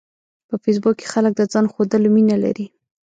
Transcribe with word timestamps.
په 0.47 0.55
فېسبوک 0.63 0.95
کې 0.99 1.11
خلک 1.13 1.33
د 1.35 1.41
ځان 1.51 1.65
ښودلو 1.73 2.09
مینه 2.15 2.35
لري 2.43 2.65